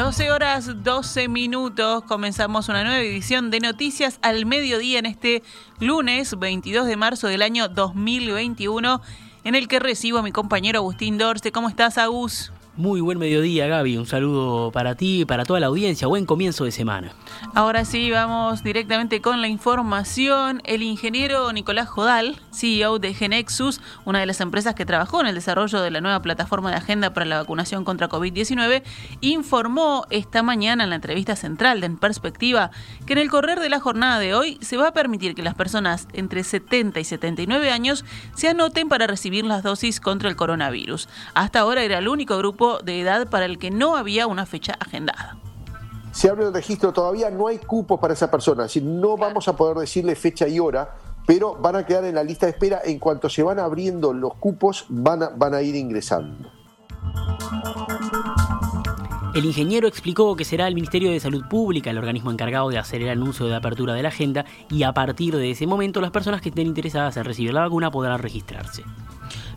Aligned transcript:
12 0.00 0.30
horas 0.30 0.82
12 0.82 1.28
minutos, 1.28 2.02
comenzamos 2.04 2.70
una 2.70 2.84
nueva 2.84 3.00
edición 3.00 3.50
de 3.50 3.60
Noticias 3.60 4.18
al 4.22 4.46
Mediodía 4.46 4.98
en 4.98 5.04
este 5.04 5.42
lunes 5.78 6.38
22 6.38 6.86
de 6.86 6.96
marzo 6.96 7.28
del 7.28 7.42
año 7.42 7.68
2021, 7.68 9.02
en 9.44 9.54
el 9.54 9.68
que 9.68 9.78
recibo 9.78 10.16
a 10.16 10.22
mi 10.22 10.32
compañero 10.32 10.78
Agustín 10.78 11.18
Dorce. 11.18 11.52
¿Cómo 11.52 11.68
estás, 11.68 11.98
Agus? 11.98 12.50
Muy 12.76 13.00
buen 13.00 13.18
mediodía, 13.18 13.66
Gaby. 13.66 13.96
Un 13.96 14.06
saludo 14.06 14.70
para 14.70 14.94
ti 14.94 15.22
y 15.22 15.24
para 15.24 15.44
toda 15.44 15.58
la 15.58 15.66
audiencia. 15.66 16.06
Buen 16.06 16.24
comienzo 16.24 16.64
de 16.64 16.70
semana. 16.70 17.12
Ahora 17.52 17.84
sí, 17.84 18.12
vamos 18.12 18.62
directamente 18.62 19.20
con 19.20 19.40
la 19.40 19.48
información. 19.48 20.62
El 20.64 20.84
ingeniero 20.84 21.52
Nicolás 21.52 21.88
Jodal, 21.88 22.40
CEO 22.52 23.00
de 23.00 23.12
Genexus, 23.12 23.80
una 24.04 24.20
de 24.20 24.26
las 24.26 24.40
empresas 24.40 24.76
que 24.76 24.86
trabajó 24.86 25.20
en 25.20 25.26
el 25.26 25.34
desarrollo 25.34 25.80
de 25.80 25.90
la 25.90 26.00
nueva 26.00 26.22
plataforma 26.22 26.70
de 26.70 26.76
agenda 26.76 27.12
para 27.12 27.26
la 27.26 27.38
vacunación 27.38 27.84
contra 27.84 28.08
COVID-19, 28.08 28.84
informó 29.20 30.06
esta 30.10 30.44
mañana 30.44 30.84
en 30.84 30.90
la 30.90 30.96
entrevista 30.96 31.34
central 31.34 31.80
de 31.80 31.86
En 31.86 31.98
Perspectiva 31.98 32.70
que 33.04 33.14
en 33.14 33.18
el 33.18 33.30
correr 33.30 33.58
de 33.58 33.68
la 33.68 33.80
jornada 33.80 34.20
de 34.20 34.34
hoy 34.34 34.58
se 34.60 34.76
va 34.76 34.88
a 34.88 34.92
permitir 34.92 35.34
que 35.34 35.42
las 35.42 35.54
personas 35.54 36.06
entre 36.12 36.44
70 36.44 37.00
y 37.00 37.04
79 37.04 37.72
años 37.72 38.04
se 38.36 38.48
anoten 38.48 38.88
para 38.88 39.08
recibir 39.08 39.44
las 39.44 39.64
dosis 39.64 39.98
contra 39.98 40.28
el 40.28 40.36
coronavirus. 40.36 41.08
Hasta 41.34 41.58
ahora 41.58 41.82
era 41.82 41.98
el 41.98 42.06
único 42.06 42.38
grupo 42.38 42.59
de 42.84 43.00
edad 43.00 43.28
para 43.28 43.46
el 43.46 43.58
que 43.58 43.70
no 43.70 43.96
había 43.96 44.26
una 44.26 44.46
fecha 44.46 44.76
agendada 44.78 45.40
se 46.12 46.28
abre 46.28 46.44
el 46.44 46.52
registro, 46.52 46.92
todavía 46.92 47.30
no 47.30 47.46
hay 47.46 47.58
cupos 47.58 48.00
para 48.00 48.14
esa 48.14 48.30
persona, 48.30 48.64
es 48.64 48.74
decir, 48.74 48.82
no 48.82 49.16
vamos 49.16 49.46
a 49.48 49.56
poder 49.56 49.76
decirle 49.78 50.14
fecha 50.16 50.48
y 50.48 50.58
hora, 50.58 50.96
pero 51.26 51.54
van 51.54 51.76
a 51.76 51.86
quedar 51.86 52.04
en 52.04 52.14
la 52.14 52.24
lista 52.24 52.46
de 52.46 52.52
espera, 52.52 52.80
en 52.84 52.98
cuanto 52.98 53.28
se 53.28 53.42
van 53.42 53.58
abriendo 53.58 54.12
los 54.12 54.34
cupos, 54.34 54.86
van 54.88 55.22
a, 55.22 55.28
van 55.28 55.54
a 55.54 55.62
ir 55.62 55.76
ingresando. 55.76 56.50
El 59.32 59.44
ingeniero 59.44 59.86
explicó 59.86 60.34
que 60.34 60.44
será 60.44 60.66
el 60.66 60.74
Ministerio 60.74 61.12
de 61.12 61.20
Salud 61.20 61.44
Pública 61.48 61.90
el 61.90 61.98
organismo 61.98 62.32
encargado 62.32 62.68
de 62.68 62.78
hacer 62.78 63.00
el 63.02 63.10
anuncio 63.10 63.46
de 63.46 63.54
apertura 63.54 63.94
de 63.94 64.02
la 64.02 64.08
agenda 64.08 64.44
y 64.68 64.82
a 64.82 64.92
partir 64.92 65.36
de 65.36 65.52
ese 65.52 65.68
momento 65.68 66.00
las 66.00 66.10
personas 66.10 66.40
que 66.40 66.48
estén 66.48 66.66
interesadas 66.66 67.16
en 67.16 67.24
recibir 67.24 67.54
la 67.54 67.60
vacuna 67.60 67.92
podrán 67.92 68.18
registrarse. 68.18 68.82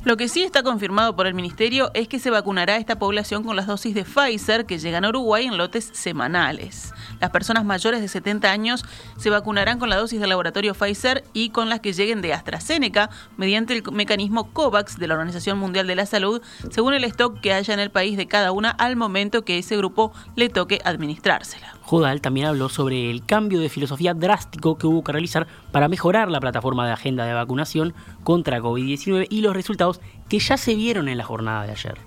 Lo 0.05 0.17
que 0.17 0.27
sí 0.27 0.43
está 0.43 0.63
confirmado 0.63 1.15
por 1.15 1.27
el 1.27 1.33
Ministerio 1.33 1.89
es 1.93 2.09
que 2.09 2.19
se 2.19 2.29
vacunará 2.29 2.73
a 2.73 2.77
esta 2.77 2.99
población 2.99 3.41
con 3.45 3.55
las 3.55 3.67
dosis 3.67 3.95
de 3.95 4.03
Pfizer 4.03 4.65
que 4.65 4.77
llegan 4.77 5.05
a 5.05 5.09
Uruguay 5.09 5.45
en 5.45 5.57
lotes 5.57 5.91
semanales. 5.93 6.93
Las 7.21 7.29
personas 7.29 7.63
mayores 7.63 8.01
de 8.01 8.09
70 8.09 8.51
años 8.51 8.83
se 9.17 9.29
vacunarán 9.29 9.79
con 9.79 9.89
la 9.89 9.95
dosis 9.95 10.19
del 10.19 10.27
laboratorio 10.27 10.73
Pfizer 10.73 11.23
y 11.31 11.51
con 11.51 11.69
las 11.69 11.79
que 11.79 11.93
lleguen 11.93 12.21
de 12.21 12.33
AstraZeneca 12.33 13.09
mediante 13.37 13.73
el 13.73 13.83
mecanismo 13.93 14.51
COVAX 14.51 14.99
de 14.99 15.07
la 15.07 15.13
Organización 15.13 15.57
Mundial 15.57 15.87
de 15.87 15.95
la 15.95 16.05
Salud, 16.05 16.41
según 16.69 16.93
el 16.95 17.05
stock 17.05 17.39
que 17.39 17.53
haya 17.53 17.73
en 17.73 17.79
el 17.79 17.89
país 17.89 18.17
de 18.17 18.27
cada 18.27 18.51
una 18.51 18.71
al 18.71 18.97
momento 18.97 19.45
que 19.45 19.57
ese 19.57 19.77
grupo 19.77 20.11
le 20.35 20.49
toque 20.49 20.81
administrársela. 20.83 21.75
Jodal 21.83 22.21
también 22.21 22.47
habló 22.47 22.69
sobre 22.69 23.11
el 23.11 23.25
cambio 23.25 23.59
de 23.59 23.67
filosofía 23.67 24.13
drástico 24.13 24.77
que 24.77 24.87
hubo 24.87 25.03
que 25.03 25.11
realizar 25.11 25.47
para 25.71 25.89
mejorar 25.89 26.31
la 26.31 26.39
plataforma 26.39 26.87
de 26.87 26.93
agenda 26.93 27.25
de 27.25 27.33
vacunación 27.33 27.93
contra 28.23 28.61
COVID-19 28.61 29.27
y 29.29 29.41
los 29.41 29.53
resultados 29.53 29.99
que 30.29 30.39
ya 30.39 30.55
se 30.55 30.75
vieron 30.75 31.09
en 31.09 31.17
la 31.17 31.25
jornada 31.25 31.65
de 31.65 31.71
ayer. 31.71 31.97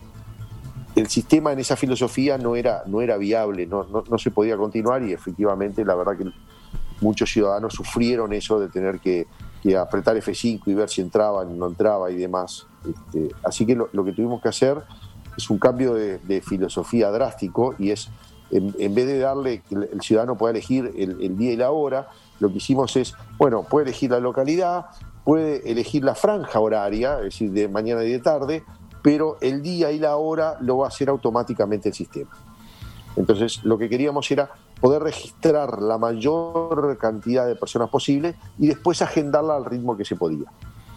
El 0.95 1.09
sistema 1.09 1.53
en 1.53 1.59
esa 1.59 1.77
filosofía 1.77 2.39
no 2.39 2.57
era, 2.57 2.85
no 2.87 3.03
era 3.03 3.19
viable, 3.19 3.67
no, 3.67 3.87
no, 3.87 4.19
se 4.19 4.31
podía 4.31 4.57
continuar 4.57 5.03
y 5.03 5.13
efectivamente 5.13 5.85
la 5.85 5.95
verdad 5.95 6.17
que 6.17 6.25
muchos 7.03 7.31
ciudadanos 7.31 7.75
sufrieron 7.75 8.33
eso 8.33 8.59
de 8.59 8.69
tener 8.69 8.99
que, 8.99 9.27
apretar 9.79 10.17
F5 10.17 10.63
y 10.67 10.75
ver 10.75 10.89
si 10.89 11.03
entraba, 11.03 11.45
no 11.45 11.67
entraba 11.67 12.11
y 12.11 12.17
demás. 12.17 12.67
Este, 12.89 13.35
así 13.45 13.67
que 13.67 13.75
lo, 13.75 14.05
que 14.05 14.13
tuvimos 14.13 14.41
que 14.41 14.49
hacer 14.49 14.81
es 15.37 15.51
un 15.51 15.59
cambio 15.59 15.93
de 15.93 16.41
filosofía 16.41 17.11
drástico 17.11 17.75
y 17.79 17.91
es 17.91 18.09
en, 18.51 18.95
vez 18.95 19.07
de 19.07 19.19
darle 19.19 19.63
que 19.69 19.75
el, 19.75 20.01
ciudadano 20.01 20.37
pueda 20.37 20.53
elegir 20.53 20.93
el, 20.97 21.37
día 21.37 21.53
y 21.53 21.57
la 21.57 21.71
hora, 21.71 22.09
lo 22.41 22.49
que 22.49 22.59
hicimos 22.59 22.97
es, 22.97 23.15
bueno, 23.39 23.65
puede 23.65 23.87
elegir 23.87 24.11
la 24.11 24.21
localidad, 24.21 24.87
puede 25.25 25.71
elegir 25.71 26.05
la 26.05 26.15
franja 26.15 26.61
horaria, 26.61 27.19
es 27.19 27.25
decir, 27.25 27.51
de 27.51 27.69
mañana 27.69 28.05
y 28.05 28.13
de 28.13 28.19
tarde, 28.21 28.63
pero 29.03 29.39
el 29.41 29.63
día 29.63 29.91
y 29.91 29.99
la 29.99 30.17
hora 30.17 30.57
lo 30.61 30.79
va 30.79 30.87
a 30.87 30.89
hacer 30.89 31.09
automáticamente 31.09 31.89
el 31.89 31.95
sistema. 31.95 32.31
Entonces, 33.17 33.65
lo 33.65 33.79
que 33.79 33.89
queríamos 33.89 34.31
era 34.31 34.51
poder 34.81 35.03
registrar 35.03 35.81
la 35.81 35.99
mayor 35.99 36.99
cantidad 36.99 37.47
de 37.47 37.57
personas 37.57 37.89
posible 37.89 38.37
y 38.59 38.67
después 38.67 39.01
agendarla 39.03 39.57
al 39.57 39.65
ritmo 39.65 39.97
que 39.97 40.05
se 40.05 40.17
podía. 40.17 40.47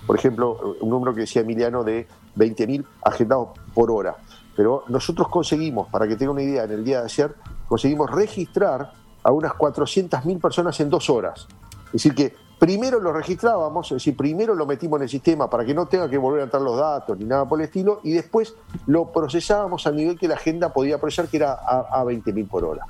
Por 0.06 0.18
ejemplo, 0.18 0.76
un 0.82 0.90
número 0.90 1.14
que 1.14 1.22
decía 1.22 1.44
Emiliano 1.44 1.84
de 1.84 2.08
20.000 2.36 2.84
agendados 3.04 3.50
por 3.74 3.92
hora. 3.92 4.18
Pero 4.56 4.84
nosotros 4.88 5.28
conseguimos, 5.30 5.88
para 5.90 6.08
que 6.08 6.16
tenga 6.16 6.32
una 6.32 6.42
idea, 6.42 6.64
en 6.64 6.72
el 6.72 6.84
día 6.84 7.00
de 7.00 7.06
ayer, 7.06 7.36
conseguimos 7.68 8.10
registrar 8.12 8.92
a 9.24 9.32
unas 9.32 9.54
400.000 9.54 10.42
personas 10.42 10.80
en 10.80 10.90
dos 10.90 11.10
horas. 11.10 11.48
Es 11.88 11.94
decir, 11.94 12.16
que 12.16 12.36
primero 12.58 13.00
lo 13.00 13.14
registrábamos, 13.14 13.88
es 13.88 13.96
decir, 13.96 14.18
primero 14.18 14.54
lo 14.54 14.66
metimos 14.66 14.98
en 14.98 15.04
el 15.04 15.10
sistema 15.10 15.50
para 15.50 15.66
que 15.66 15.74
no 15.74 15.86
tenga 15.88 16.10
que 16.10 16.18
volver 16.18 16.42
a 16.42 16.44
entrar 16.44 16.62
los 16.62 16.78
datos 16.78 17.18
ni 17.18 17.26
nada 17.26 17.48
por 17.48 17.60
el 17.60 17.66
estilo, 17.66 18.02
y 18.04 18.12
después 18.12 18.56
lo 18.86 19.12
procesábamos 19.12 19.88
al 19.88 19.96
nivel 19.96 20.20
que 20.20 20.28
la 20.28 20.36
agenda 20.36 20.74
podía 20.74 21.00
procesar, 21.00 21.28
que 21.28 21.38
era 21.38 21.54
a, 21.54 22.02
a 22.02 22.04
20.000 22.04 22.48
por 22.48 22.66
hora. 22.66 22.86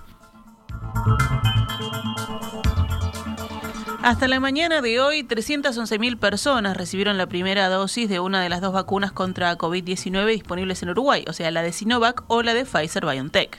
Hasta 4.01 4.29
la 4.29 4.39
mañana 4.39 4.81
de 4.81 5.01
hoy, 5.01 5.23
311.000 5.23 6.17
personas 6.17 6.77
recibieron 6.77 7.17
la 7.17 7.27
primera 7.27 7.67
dosis 7.67 8.07
de 8.07 8.21
una 8.21 8.41
de 8.41 8.47
las 8.47 8.61
dos 8.61 8.71
vacunas 8.71 9.11
contra 9.11 9.57
COVID-19 9.57 10.25
disponibles 10.25 10.81
en 10.81 10.89
Uruguay, 10.89 11.25
o 11.27 11.33
sea, 11.33 11.51
la 11.51 11.61
de 11.61 11.73
Sinovac 11.73 12.23
o 12.27 12.41
la 12.41 12.53
de 12.53 12.63
Pfizer 12.63 13.05
BioNTech. 13.05 13.57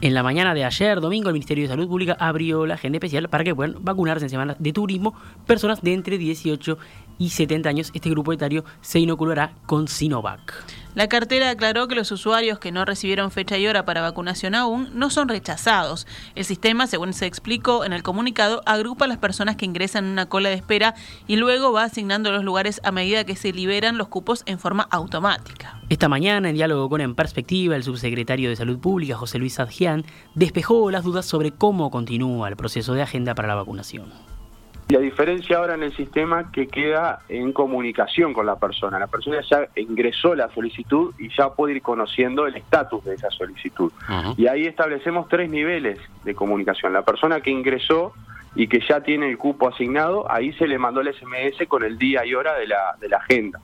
En 0.00 0.14
la 0.14 0.22
mañana 0.22 0.54
de 0.54 0.64
ayer, 0.64 1.00
domingo, 1.00 1.30
el 1.30 1.32
Ministerio 1.32 1.64
de 1.64 1.68
Salud 1.68 1.88
Pública 1.88 2.16
abrió 2.20 2.64
la 2.64 2.74
agenda 2.74 2.98
especial 2.98 3.28
para 3.28 3.42
que 3.42 3.54
puedan 3.54 3.82
vacunarse 3.82 4.26
en 4.26 4.30
semanas 4.30 4.56
de 4.60 4.72
turismo 4.72 5.14
personas 5.46 5.82
de 5.82 5.94
entre 5.94 6.16
18 6.16 6.78
y 7.18 7.30
70 7.30 7.68
años. 7.68 7.90
Este 7.94 8.10
grupo 8.10 8.32
etario 8.32 8.64
se 8.80 9.00
inoculará 9.00 9.54
con 9.66 9.88
Sinovac. 9.88 10.64
La 10.94 11.08
cartera 11.08 11.50
aclaró 11.50 11.88
que 11.88 11.96
los 11.96 12.12
usuarios 12.12 12.60
que 12.60 12.70
no 12.70 12.84
recibieron 12.84 13.32
fecha 13.32 13.58
y 13.58 13.66
hora 13.66 13.84
para 13.84 14.00
vacunación 14.00 14.54
aún 14.54 14.90
no 14.94 15.10
son 15.10 15.28
rechazados. 15.28 16.06
El 16.36 16.44
sistema, 16.44 16.86
según 16.86 17.12
se 17.14 17.26
explicó 17.26 17.84
en 17.84 17.92
el 17.92 18.04
comunicado, 18.04 18.62
agrupa 18.64 19.06
a 19.06 19.08
las 19.08 19.18
personas 19.18 19.56
que 19.56 19.64
ingresan 19.64 20.04
en 20.04 20.12
una 20.12 20.26
cola 20.26 20.50
de 20.50 20.54
espera 20.54 20.94
y 21.26 21.34
luego 21.34 21.72
va 21.72 21.82
asignando 21.82 22.30
los 22.30 22.44
lugares 22.44 22.80
a 22.84 22.92
medida 22.92 23.24
que 23.24 23.34
se 23.34 23.52
liberan 23.52 23.98
los 23.98 24.06
cupos 24.06 24.44
en 24.46 24.60
forma 24.60 24.86
automática. 24.88 25.80
Esta 25.88 26.08
mañana, 26.08 26.48
en 26.48 26.54
diálogo 26.54 26.88
con 26.88 27.00
En 27.00 27.16
Perspectiva, 27.16 27.74
el 27.74 27.82
subsecretario 27.82 28.48
de 28.48 28.54
Salud 28.54 28.78
Pública, 28.78 29.16
José 29.16 29.40
Luis 29.40 29.58
Adjian, 29.58 30.04
despejó 30.36 30.92
las 30.92 31.02
dudas 31.02 31.26
sobre 31.26 31.50
cómo 31.50 31.90
continúa 31.90 32.48
el 32.48 32.56
proceso 32.56 32.94
de 32.94 33.02
agenda 33.02 33.34
para 33.34 33.48
la 33.48 33.56
vacunación. 33.56 34.33
La 34.88 34.98
diferencia 34.98 35.56
ahora 35.56 35.74
en 35.74 35.82
el 35.82 35.96
sistema 35.96 36.52
que 36.52 36.66
queda 36.66 37.20
en 37.30 37.52
comunicación 37.52 38.34
con 38.34 38.44
la 38.44 38.56
persona. 38.56 38.98
La 38.98 39.06
persona 39.06 39.40
ya 39.40 39.66
ingresó 39.76 40.34
la 40.34 40.50
solicitud 40.50 41.14
y 41.18 41.30
ya 41.34 41.50
puede 41.54 41.76
ir 41.76 41.82
conociendo 41.82 42.46
el 42.46 42.54
estatus 42.56 43.02
de 43.04 43.14
esa 43.14 43.30
solicitud. 43.30 43.90
Y 44.36 44.46
ahí 44.46 44.66
establecemos 44.66 45.28
tres 45.28 45.48
niveles 45.48 45.98
de 46.24 46.34
comunicación. 46.34 46.92
La 46.92 47.02
persona 47.02 47.40
que 47.40 47.50
ingresó 47.50 48.12
y 48.54 48.68
que 48.68 48.80
ya 48.86 49.00
tiene 49.00 49.30
el 49.30 49.38
cupo 49.38 49.68
asignado, 49.68 50.30
ahí 50.30 50.52
se 50.52 50.66
le 50.66 50.78
mandó 50.78 51.00
el 51.00 51.12
SMS 51.14 51.66
con 51.66 51.82
el 51.82 51.96
día 51.98 52.24
y 52.26 52.34
hora 52.34 52.54
de 52.54 52.66
la, 52.66 52.94
de 53.00 53.08
la 53.08 53.16
agenda. 53.16 53.60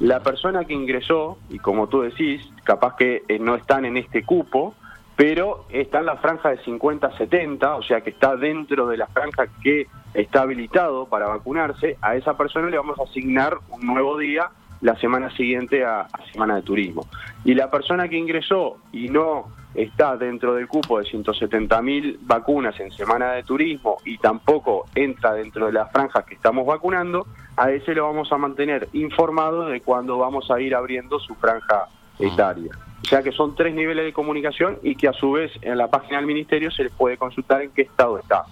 La 0.00 0.20
persona 0.20 0.64
que 0.64 0.72
ingresó, 0.72 1.38
y 1.50 1.58
como 1.58 1.88
tú 1.88 2.00
decís, 2.00 2.42
capaz 2.64 2.96
que 2.96 3.22
eh, 3.28 3.38
no 3.38 3.54
están 3.54 3.84
en 3.84 3.96
este 3.96 4.24
cupo, 4.24 4.74
pero 5.14 5.66
está 5.70 6.00
en 6.00 6.06
la 6.06 6.16
franja 6.16 6.50
de 6.50 6.58
50-70, 6.60 7.78
o 7.78 7.82
sea 7.82 8.00
que 8.00 8.10
está 8.10 8.34
dentro 8.34 8.88
de 8.88 8.96
la 8.96 9.06
franja 9.06 9.46
que 9.62 9.86
está 10.14 10.42
habilitado 10.42 11.06
para 11.06 11.26
vacunarse, 11.26 11.98
a 12.00 12.16
esa 12.16 12.36
persona 12.36 12.70
le 12.70 12.78
vamos 12.78 12.98
a 12.98 13.02
asignar 13.02 13.58
un 13.68 13.86
nuevo 13.86 14.16
día 14.16 14.50
la 14.80 14.96
semana 14.96 15.34
siguiente 15.34 15.84
a, 15.84 16.06
Semana 16.32 16.56
de 16.56 16.62
Turismo. 16.62 17.06
Y 17.44 17.54
la 17.54 17.70
persona 17.70 18.08
que 18.08 18.16
ingresó 18.16 18.76
y 18.92 19.08
no 19.08 19.46
está 19.74 20.16
dentro 20.16 20.54
del 20.54 20.68
cupo 20.68 20.98
de 21.00 21.06
170.000 21.06 22.18
vacunas 22.20 22.78
en 22.78 22.92
Semana 22.92 23.32
de 23.32 23.42
Turismo 23.42 23.96
y 24.04 24.18
tampoco 24.18 24.86
entra 24.94 25.32
dentro 25.32 25.66
de 25.66 25.72
las 25.72 25.90
franjas 25.90 26.24
que 26.24 26.34
estamos 26.34 26.66
vacunando, 26.66 27.26
a 27.56 27.70
ese 27.70 27.94
lo 27.94 28.06
vamos 28.06 28.30
a 28.30 28.36
mantener 28.36 28.88
informado 28.92 29.66
de 29.66 29.80
cuándo 29.80 30.18
vamos 30.18 30.50
a 30.50 30.60
ir 30.60 30.74
abriendo 30.74 31.18
su 31.18 31.34
franja 31.34 31.88
etaria. 32.18 32.72
O 33.02 33.06
sea 33.06 33.22
que 33.22 33.32
son 33.32 33.54
tres 33.54 33.74
niveles 33.74 34.04
de 34.04 34.12
comunicación 34.12 34.78
y 34.82 34.96
que 34.96 35.08
a 35.08 35.12
su 35.12 35.32
vez 35.32 35.52
en 35.62 35.76
la 35.76 35.88
página 35.88 36.18
del 36.18 36.26
Ministerio 36.26 36.70
se 36.70 36.84
les 36.84 36.92
puede 36.92 37.16
consultar 37.16 37.62
en 37.62 37.70
qué 37.70 37.82
estado 37.82 38.18
está. 38.18 38.44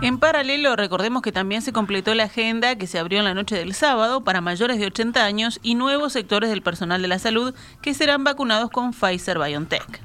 En 0.00 0.18
paralelo, 0.18 0.76
recordemos 0.76 1.22
que 1.22 1.32
también 1.32 1.60
se 1.60 1.72
completó 1.72 2.14
la 2.14 2.22
agenda 2.24 2.76
que 2.76 2.86
se 2.86 3.00
abrió 3.00 3.18
en 3.18 3.24
la 3.24 3.34
noche 3.34 3.56
del 3.56 3.74
sábado 3.74 4.22
para 4.22 4.40
mayores 4.40 4.78
de 4.78 4.86
80 4.86 5.24
años 5.24 5.58
y 5.60 5.74
nuevos 5.74 6.12
sectores 6.12 6.50
del 6.50 6.62
personal 6.62 7.02
de 7.02 7.08
la 7.08 7.18
salud 7.18 7.52
que 7.82 7.94
serán 7.94 8.22
vacunados 8.22 8.70
con 8.70 8.92
Pfizer 8.92 9.40
BioNTech. 9.40 10.00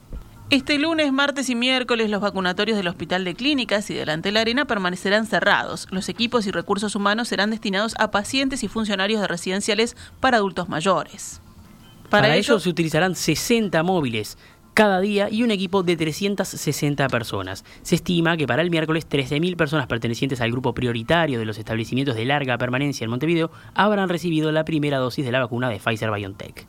Este 0.50 0.78
lunes, 0.78 1.12
martes 1.12 1.50
y 1.50 1.54
miércoles 1.54 2.08
los 2.08 2.22
vacunatorios 2.22 2.78
del 2.78 2.88
Hospital 2.88 3.22
de 3.22 3.34
Clínicas 3.34 3.90
y 3.90 3.94
delante 3.94 4.28
de 4.28 4.32
la 4.32 4.40
Arena 4.40 4.64
permanecerán 4.64 5.26
cerrados. 5.26 5.86
Los 5.90 6.08
equipos 6.08 6.46
y 6.46 6.50
recursos 6.50 6.94
humanos 6.94 7.28
serán 7.28 7.50
destinados 7.50 7.94
a 7.98 8.10
pacientes 8.10 8.62
y 8.62 8.68
funcionarios 8.68 9.20
de 9.20 9.26
residenciales 9.26 9.94
para 10.20 10.38
adultos 10.38 10.70
mayores. 10.70 11.42
Para, 12.08 12.34
ello 12.34 12.58
se 12.58 12.70
utilizarán 12.70 13.14
60 13.14 13.82
móviles 13.82 14.38
cada 14.72 15.00
día 15.00 15.28
y 15.30 15.42
un 15.42 15.50
equipo 15.50 15.82
de 15.82 15.98
360 15.98 17.08
personas. 17.08 17.62
Se 17.82 17.96
estima 17.96 18.38
que 18.38 18.46
para 18.46 18.62
el 18.62 18.70
miércoles 18.70 19.06
13.000 19.06 19.54
personas 19.54 19.86
pertenecientes 19.86 20.40
al 20.40 20.50
grupo 20.50 20.72
prioritario 20.72 21.38
de 21.38 21.44
los 21.44 21.58
establecimientos 21.58 22.16
de 22.16 22.24
larga 22.24 22.56
permanencia 22.56 23.04
en 23.04 23.10
Montevideo 23.10 23.50
habrán 23.74 24.08
recibido 24.08 24.50
la 24.50 24.64
primera 24.64 24.96
dosis 24.96 25.26
de 25.26 25.32
la 25.32 25.40
vacuna 25.40 25.68
de 25.68 25.78
Pfizer 25.78 26.10
BioNTech. 26.10 26.66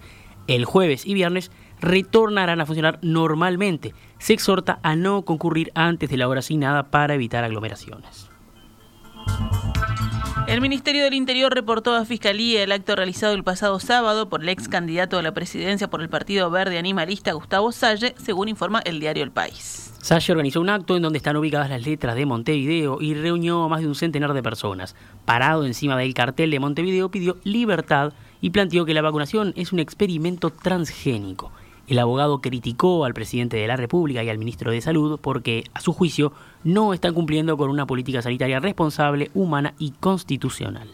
El 0.48 0.66
jueves 0.66 1.06
y 1.06 1.14
viernes 1.14 1.52
retornarán 1.82 2.62
a 2.62 2.66
funcionar 2.66 3.00
normalmente. 3.02 3.94
Se 4.18 4.34
exhorta 4.34 4.80
a 4.84 4.96
no 4.96 5.24
concurrir 5.24 5.72
antes 5.76 6.10
de 6.10 6.18
la 6.18 6.28
hora 6.28 6.40
asignada 6.40 6.92
para 6.92 7.16
evitar 7.16 7.44
aglomeraciones. 7.44 8.30
El 10.50 10.62
Ministerio 10.62 11.04
del 11.04 11.14
Interior 11.14 11.54
reportó 11.54 11.94
a 11.94 12.06
Fiscalía 12.06 12.64
el 12.64 12.72
acto 12.72 12.96
realizado 12.96 13.36
el 13.36 13.44
pasado 13.44 13.80
sábado 13.80 14.30
por 14.30 14.42
el 14.42 14.50
ex 14.50 14.68
candidato 14.68 15.20
a 15.20 15.22
la 15.22 15.32
presidencia 15.32 15.92
por 15.92 16.02
el 16.02 16.10
Partido 16.10 16.50
Verde 16.50 16.80
Animalista 16.80 17.34
Gustavo 17.34 17.72
Salle, 17.72 18.16
según 18.18 18.50
informa 18.50 18.80
el 18.80 19.00
diario 19.00 19.24
El 19.24 19.30
País. 19.30 19.94
Salle 20.02 20.32
organizó 20.32 20.60
un 20.60 20.70
acto 20.70 20.96
en 20.96 21.04
donde 21.04 21.18
están 21.18 21.38
ubicadas 21.38 21.70
las 21.70 21.86
letras 21.86 22.16
de 22.16 22.26
Montevideo 22.26 23.00
y 23.00 23.14
reunió 23.14 23.64
a 23.64 23.68
más 23.68 23.82
de 23.82 23.88
un 23.88 23.94
centenar 23.94 24.34
de 24.34 24.42
personas. 24.42 24.96
Parado 25.24 25.68
encima 25.68 25.96
del 25.96 26.16
cartel 26.16 26.50
de 26.50 26.60
Montevideo 26.60 27.12
pidió 27.12 27.38
libertad 27.44 28.14
y 28.42 28.50
planteó 28.50 28.86
que 28.86 28.96
la 28.96 29.04
vacunación 29.04 29.54
es 29.56 29.72
un 29.72 29.78
experimento 29.78 30.50
transgénico. 30.50 31.52
El 31.90 31.98
abogado 31.98 32.40
criticó 32.40 33.04
al 33.04 33.16
presidente 33.16 33.58
de 33.58 33.66
la 33.66 33.76
República 33.76 34.24
y 34.24 34.30
al 34.30 34.38
ministro 34.38 34.72
de 34.72 34.80
Salud 34.80 35.20
porque, 35.20 35.64
a 35.74 35.82
su 35.82 35.92
juicio, 35.92 36.32
no 36.64 36.94
están 36.94 37.16
cumpliendo 37.16 37.58
con 37.58 37.72
una 37.72 37.88
política 37.88 38.22
sanitaria 38.22 38.60
responsable, 38.60 39.32
humana 39.34 39.74
y 39.80 39.92
constitucional. 40.00 40.88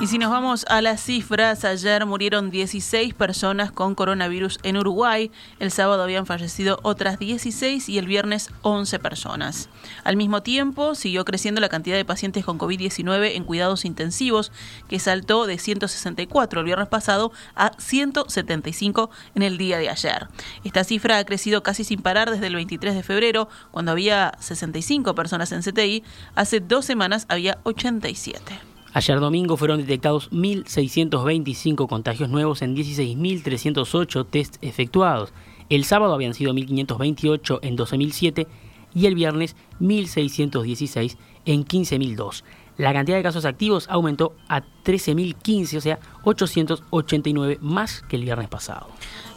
Y 0.00 0.06
si 0.06 0.16
nos 0.16 0.30
vamos 0.30 0.64
a 0.70 0.80
las 0.80 1.02
cifras, 1.02 1.62
ayer 1.66 2.06
murieron 2.06 2.50
16 2.50 3.12
personas 3.12 3.70
con 3.70 3.94
coronavirus 3.94 4.58
en 4.62 4.78
Uruguay, 4.78 5.30
el 5.58 5.70
sábado 5.70 6.02
habían 6.02 6.24
fallecido 6.24 6.80
otras 6.82 7.18
16 7.18 7.86
y 7.86 7.98
el 7.98 8.06
viernes 8.06 8.48
11 8.62 8.98
personas. 8.98 9.68
Al 10.02 10.16
mismo 10.16 10.42
tiempo, 10.42 10.94
siguió 10.94 11.26
creciendo 11.26 11.60
la 11.60 11.68
cantidad 11.68 11.96
de 11.96 12.06
pacientes 12.06 12.46
con 12.46 12.58
COVID-19 12.58 13.32
en 13.34 13.44
cuidados 13.44 13.84
intensivos, 13.84 14.52
que 14.88 14.98
saltó 14.98 15.44
de 15.44 15.58
164 15.58 16.60
el 16.60 16.64
viernes 16.64 16.88
pasado 16.88 17.30
a 17.54 17.72
175 17.76 19.10
en 19.34 19.42
el 19.42 19.58
día 19.58 19.76
de 19.76 19.90
ayer. 19.90 20.28
Esta 20.64 20.82
cifra 20.82 21.18
ha 21.18 21.24
crecido 21.26 21.62
casi 21.62 21.84
sin 21.84 22.00
parar 22.00 22.30
desde 22.30 22.46
el 22.46 22.54
23 22.54 22.94
de 22.94 23.02
febrero, 23.02 23.50
cuando 23.70 23.92
había 23.92 24.32
65 24.40 25.14
personas 25.14 25.52
en 25.52 25.60
CTI, 25.60 26.02
hace 26.34 26.60
dos 26.60 26.86
semanas 26.86 27.26
había 27.28 27.58
87. 27.64 28.69
Ayer 28.92 29.20
domingo 29.20 29.56
fueron 29.56 29.78
detectados 29.78 30.30
1.625 30.32 31.88
contagios 31.88 32.28
nuevos 32.28 32.60
en 32.62 32.74
16.308 32.74 34.26
tests 34.28 34.58
efectuados. 34.62 35.32
El 35.68 35.84
sábado 35.84 36.12
habían 36.12 36.34
sido 36.34 36.52
1.528 36.52 37.60
en 37.62 37.78
12.007 37.78 38.46
y 38.92 39.06
el 39.06 39.14
viernes 39.14 39.54
1.616 39.80 41.16
en 41.44 41.64
15.002. 41.64 42.42
La 42.80 42.94
cantidad 42.94 43.18
de 43.18 43.22
casos 43.22 43.44
activos 43.44 43.86
aumentó 43.90 44.34
a 44.48 44.62
13.015, 44.62 45.76
o 45.76 45.80
sea, 45.82 45.98
889 46.24 47.58
más 47.60 48.00
que 48.08 48.16
el 48.16 48.22
viernes 48.22 48.48
pasado. 48.48 48.86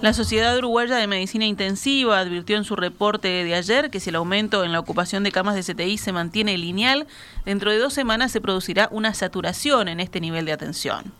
La 0.01 0.13
Sociedad 0.13 0.57
Uruguaya 0.57 0.95
de 0.95 1.07
Medicina 1.07 1.45
Intensiva 1.45 2.19
advirtió 2.19 2.55
en 2.55 2.63
su 2.63 2.77
reporte 2.77 3.27
de 3.27 3.53
ayer 3.53 3.89
que 3.89 3.99
si 3.99 4.11
el 4.11 4.15
aumento 4.15 4.63
en 4.63 4.71
la 4.71 4.79
ocupación 4.79 5.23
de 5.23 5.33
camas 5.33 5.55
de 5.55 5.73
CTI 5.73 5.97
se 5.97 6.13
mantiene 6.13 6.57
lineal, 6.57 7.05
dentro 7.43 7.69
de 7.69 7.79
dos 7.79 7.93
semanas 7.93 8.31
se 8.31 8.39
producirá 8.39 8.87
una 8.91 9.13
saturación 9.13 9.89
en 9.89 9.99
este 9.99 10.21
nivel 10.21 10.45
de 10.45 10.53
atención. 10.53 11.11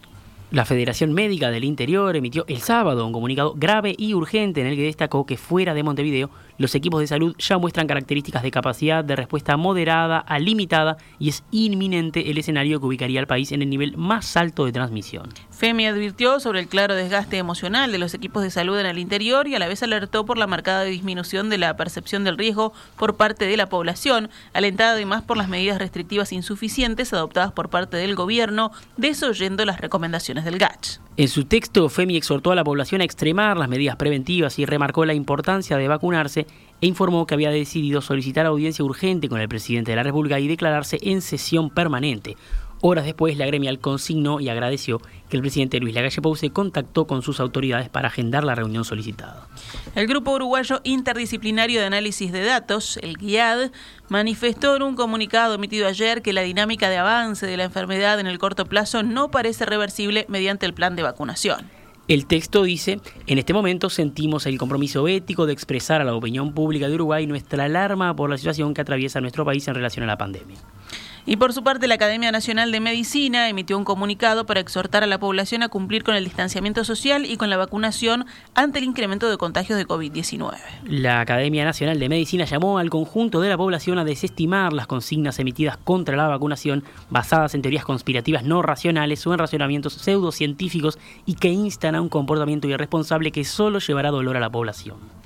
La 0.53 0.63
Federación 0.63 1.11
Médica 1.11 1.51
del 1.51 1.65
Interior 1.65 2.15
emitió 2.15 2.45
el 2.47 2.61
sábado 2.61 3.05
un 3.05 3.11
comunicado 3.11 3.53
grave 3.57 3.95
y 3.97 4.13
urgente 4.13 4.61
en 4.61 4.67
el 4.67 4.77
que 4.77 4.83
destacó 4.83 5.25
que 5.25 5.35
fuera 5.35 5.73
de 5.73 5.83
Montevideo 5.83 6.29
los 6.57 6.75
equipos 6.75 6.99
de 6.99 7.07
salud 7.07 7.35
ya 7.37 7.57
muestran 7.57 7.87
características 7.87 8.43
de 8.43 8.51
capacidad 8.51 9.03
de 9.03 9.15
respuesta 9.15 9.57
moderada 9.57 10.19
a 10.19 10.39
limitada 10.39 10.97
y 11.19 11.29
es 11.29 11.43
inminente 11.51 12.29
el 12.29 12.37
escenario 12.37 12.79
que 12.79 12.85
ubicaría 12.85 13.19
al 13.19 13.27
país 13.27 13.51
en 13.51 13.61
el 13.61 13.69
nivel 13.69 13.97
más 13.97 14.37
alto 14.37 14.65
de 14.65 14.71
transmisión. 14.71 15.29
FEMI 15.51 15.87
advirtió 15.87 16.39
sobre 16.39 16.59
el 16.59 16.67
claro 16.67 16.95
desgaste 16.95 17.37
emocional 17.37 17.91
de 17.91 17.97
los 17.97 18.13
equipos 18.13 18.43
de 18.43 18.51
salud 18.51 18.77
en 18.79 18.85
el 18.85 18.99
interior 18.99 19.47
y 19.47 19.55
a 19.55 19.59
la 19.59 19.67
vez 19.67 19.83
alertó 19.83 20.25
por 20.25 20.37
la 20.37 20.47
marcada 20.47 20.83
disminución 20.83 21.49
de 21.49 21.57
la 21.57 21.75
percepción 21.75 22.23
del 22.23 22.37
riesgo 22.37 22.73
por 22.97 23.15
parte 23.15 23.45
de 23.45 23.57
la 23.57 23.67
población, 23.67 24.29
alentada 24.53 24.93
además 24.93 25.23
por 25.23 25.37
las 25.37 25.49
medidas 25.49 25.79
restrictivas 25.79 26.33
insuficientes 26.33 27.13
adoptadas 27.13 27.51
por 27.51 27.69
parte 27.69 27.97
del 27.97 28.15
gobierno, 28.15 28.71
desoyendo 28.97 29.65
las 29.65 29.79
recomendaciones 29.79 30.45
del 30.45 30.57
GACH. 30.57 30.99
En 31.15 31.27
su 31.27 31.45
texto, 31.45 31.89
FEMI 31.89 32.17
exhortó 32.17 32.51
a 32.51 32.55
la 32.55 32.63
población 32.63 33.01
a 33.01 33.03
extremar 33.03 33.55
las 33.55 33.69
medidas 33.69 33.97
preventivas 33.97 34.57
y 34.57 34.65
remarcó 34.65 35.05
la 35.05 35.13
importancia 35.13 35.77
de 35.77 35.87
vacunarse 35.87 36.47
e 36.83 36.85
informó 36.85 37.25
que 37.25 37.33
había 37.33 37.49
decidido 37.49 38.01
solicitar 38.01 38.45
audiencia 38.45 38.83
urgente 38.83 39.29
con 39.29 39.39
el 39.39 39.47
presidente 39.47 39.91
de 39.91 39.95
la 39.95 40.03
República 40.03 40.37
y 40.41 40.49
declararse 40.49 40.99
en 41.01 41.21
sesión 41.21 41.69
permanente. 41.69 42.35
Horas 42.81 43.05
después, 43.05 43.37
la 43.37 43.45
gremial 43.45 43.79
consignó 43.79 44.41
y 44.41 44.49
agradeció 44.49 44.99
que 45.29 45.37
el 45.37 45.41
presidente 45.41 45.79
Luis 45.79 45.95
Lagalle 45.95 46.19
se 46.35 46.49
contactó 46.49 47.07
con 47.07 47.21
sus 47.21 47.39
autoridades 47.39 47.87
para 47.87 48.09
agendar 48.09 48.43
la 48.43 48.53
reunión 48.53 48.83
solicitada. 48.83 49.47
El 49.95 50.07
Grupo 50.07 50.33
Uruguayo 50.33 50.81
Interdisciplinario 50.83 51.79
de 51.79 51.85
Análisis 51.85 52.33
de 52.33 52.43
Datos, 52.43 52.99
el 53.01 53.15
GIAD, 53.15 53.71
manifestó 54.09 54.75
en 54.75 54.81
un 54.81 54.95
comunicado 54.97 55.55
emitido 55.55 55.87
ayer 55.87 56.21
que 56.21 56.33
la 56.33 56.41
dinámica 56.41 56.89
de 56.89 56.97
avance 56.97 57.45
de 57.45 57.55
la 57.55 57.63
enfermedad 57.63 58.19
en 58.19 58.27
el 58.27 58.39
corto 58.39 58.65
plazo 58.65 59.03
no 59.03 59.31
parece 59.31 59.65
reversible 59.65 60.25
mediante 60.27 60.65
el 60.65 60.73
plan 60.73 60.97
de 60.97 61.03
vacunación. 61.03 61.82
El 62.09 62.25
texto 62.25 62.63
dice, 62.63 62.99
en 63.27 63.37
este 63.37 63.53
momento 63.53 63.89
sentimos 63.89 64.45
el 64.45 64.57
compromiso 64.57 65.07
ético 65.07 65.45
de 65.45 65.53
expresar 65.53 66.01
a 66.01 66.03
la 66.03 66.13
opinión 66.13 66.53
pública 66.53 66.89
de 66.89 66.95
Uruguay 66.95 67.25
nuestra 67.27 67.63
alarma 67.63 68.13
por 68.13 68.29
la 68.29 68.37
situación 68.37 68.73
que 68.73 68.81
atraviesa 68.81 69.21
nuestro 69.21 69.45
país 69.45 69.65
en 69.69 69.75
relación 69.75 70.03
a 70.03 70.07
la 70.07 70.17
pandemia. 70.17 70.57
Y 71.25 71.37
por 71.37 71.53
su 71.53 71.63
parte, 71.63 71.87
la 71.87 71.95
Academia 71.95 72.33
Nacional 72.33 72.71
de 72.73 72.81
Medicina 72.81 73.47
emitió 73.47 73.77
un 73.77 73.85
comunicado 73.85 74.45
para 74.45 74.59
exhortar 74.59 75.03
a 75.03 75.07
la 75.07 75.19
población 75.19 75.63
a 75.63 75.69
cumplir 75.69 76.03
con 76.03 76.15
el 76.15 76.25
distanciamiento 76.25 76.83
social 76.83 77.25
y 77.25 77.37
con 77.37 77.49
la 77.49 77.55
vacunación 77.55 78.25
ante 78.55 78.79
el 78.79 78.85
incremento 78.85 79.29
de 79.29 79.37
contagios 79.37 79.77
de 79.77 79.87
COVID-19. 79.87 80.57
La 80.83 81.21
Academia 81.21 81.63
Nacional 81.63 81.97
de 81.97 82.09
Medicina 82.09 82.43
llamó 82.43 82.77
al 82.77 82.89
conjunto 82.89 83.39
de 83.39 83.47
la 83.47 83.57
población 83.57 83.99
a 83.99 84.03
desestimar 84.03 84.73
las 84.73 84.85
consignas 84.85 85.39
emitidas 85.39 85.77
contra 85.77 86.17
la 86.17 86.27
vacunación 86.27 86.83
basadas 87.09 87.55
en 87.55 87.61
teorías 87.61 87.85
conspirativas 87.85 88.43
no 88.43 88.61
racionales 88.61 89.25
o 89.25 89.31
en 89.31 89.39
racionamientos 89.39 89.93
pseudocientíficos 89.93 90.99
y 91.25 91.35
que 91.35 91.49
instan 91.49 91.95
a 91.95 92.01
un 92.01 92.09
comportamiento 92.09 92.67
irresponsable 92.67 93.31
que 93.31 93.45
solo 93.45 93.79
llevará 93.79 94.11
dolor 94.11 94.35
a 94.35 94.41
la 94.41 94.49
población. 94.49 95.22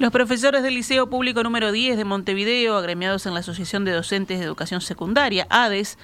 Los 0.00 0.12
profesores 0.12 0.62
del 0.62 0.72
Liceo 0.72 1.10
Público 1.10 1.42
número 1.42 1.72
10 1.72 1.98
de 1.98 2.06
Montevideo, 2.06 2.74
agremiados 2.74 3.26
en 3.26 3.34
la 3.34 3.40
Asociación 3.40 3.84
de 3.84 3.92
Docentes 3.92 4.38
de 4.38 4.46
Educación 4.46 4.80
Secundaria, 4.80 5.46
ADES, 5.50 5.98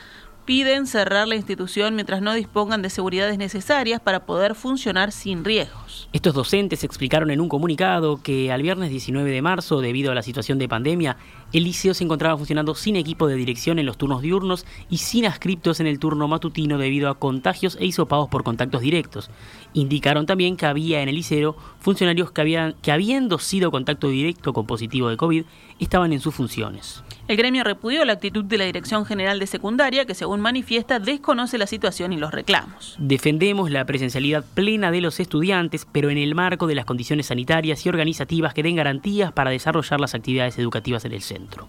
piden 0.47 0.87
cerrar 0.87 1.27
la 1.27 1.35
institución 1.35 1.97
mientras 1.97 2.23
no 2.23 2.33
dispongan 2.33 2.81
de 2.81 2.89
seguridades 2.89 3.37
necesarias 3.37 4.01
para 4.01 4.25
poder 4.25 4.55
funcionar 4.55 5.11
sin 5.11 5.45
riesgos. 5.45 6.09
Estos 6.13 6.35
docentes 6.35 6.85
explicaron 6.85 7.31
en 7.31 7.41
un 7.41 7.49
comunicado 7.49 8.23
que 8.23 8.53
al 8.53 8.63
viernes 8.63 8.91
19 8.91 9.29
de 9.29 9.43
marzo, 9.43 9.81
debido 9.81 10.13
a 10.13 10.15
la 10.15 10.23
situación 10.23 10.59
de 10.59 10.69
pandemia, 10.69 11.17
el 11.53 11.65
liceo 11.65 11.95
se 11.95 12.05
encontraba 12.05 12.37
funcionando 12.37 12.75
sin 12.77 12.97
equipo 12.97 13.27
de 13.27 13.35
dirección 13.35 13.79
en 13.79 13.87
los 13.87 13.99
turnos 13.99 14.23
diurnos 14.23 14.67
y 14.89 14.99
sin 14.99 15.27
ascriptos 15.27 15.81
en 15.81 15.89
el 15.89 15.99
turno 15.99 16.29
matutino 16.29 16.79
debido 16.79 17.11
a 17.11 17.19
contagios 17.19 17.77
e 17.81 17.87
hisopados 17.87 18.29
por 18.29 18.45
contactos 18.45 18.81
directos. 18.81 19.31
Indicaron 19.73 20.27
también 20.27 20.57
que 20.57 20.67
había 20.67 21.03
en 21.03 21.09
el 21.09 21.17
liceo 21.17 21.57
funcionarios 21.81 22.31
que, 22.31 22.41
habían, 22.41 22.75
que 22.83 22.93
habiendo 22.93 23.39
sido 23.39 23.73
contacto 23.73 24.09
directo 24.09 24.53
con 24.53 24.67
positivo 24.67 25.09
de 25.09 25.17
COVID, 25.17 25.45
estaban 25.81 26.13
en 26.13 26.21
sus 26.21 26.35
funciones. 26.35 27.03
El 27.29 27.37
gremio 27.37 27.65
repudió 27.65 28.05
la 28.05 28.13
actitud 28.13 28.45
de 28.45 28.57
la 28.57 28.67
Dirección 28.67 29.05
General 29.05 29.41
de 29.41 29.49
Secundaria, 29.49 30.05
que 30.05 30.15
según 30.15 30.41
manifiesta 30.41 31.01
desconoce 31.01 31.59
la 31.59 31.67
situación 31.67 32.13
y 32.13 32.19
los 32.19 32.31
reclamos. 32.31 32.95
Defendemos 32.99 33.69
la 33.69 33.85
presencialidad 33.85 34.45
plena 34.55 34.93
de 34.93 35.01
los 35.01 35.19
estudiantes, 35.19 35.89
pero 35.91 36.09
en 36.11 36.19
el 36.19 36.37
marco 36.37 36.69
de 36.69 36.77
las 36.77 36.85
condiciones 36.85 37.27
sanitarias 37.27 37.85
y 37.85 37.89
organizativas 37.89 38.55
que 38.55 38.63
den 38.63 38.77
garantías 38.77 39.33
para 39.33 39.51
desarrollar 39.51 40.01
las 40.01 40.15
actividades 40.15 40.57
educativas 40.59 41.05
en 41.05 41.15
el 41.15 41.23
centro. 41.23 41.67